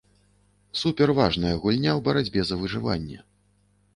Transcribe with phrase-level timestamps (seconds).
[0.81, 3.19] Суперважная гульня ў барацьбе за выжыванне.